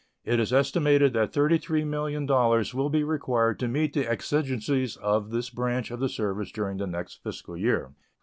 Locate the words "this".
5.29-5.51